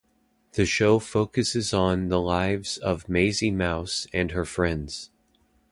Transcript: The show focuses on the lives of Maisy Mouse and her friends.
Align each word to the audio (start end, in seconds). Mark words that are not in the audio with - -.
The 0.53 0.65
show 0.65 0.97
focuses 0.97 1.75
on 1.75 2.07
the 2.07 2.19
lives 2.19 2.79
of 2.79 3.05
Maisy 3.07 3.51
Mouse 3.53 4.07
and 4.11 4.31
her 4.31 4.45
friends. 4.45 5.11